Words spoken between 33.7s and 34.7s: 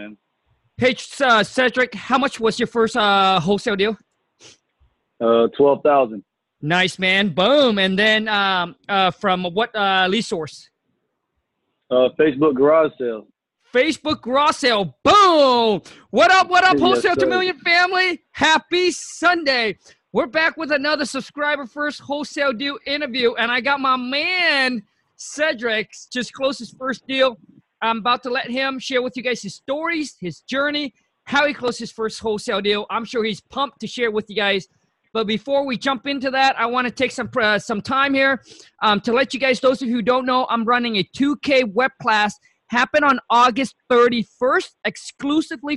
to share with you guys.